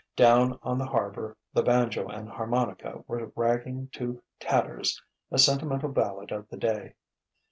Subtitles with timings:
[0.15, 6.31] Down on the harbour the banjo and harmonica were ragging to tatters a sentimental ballad
[6.31, 6.95] of the day.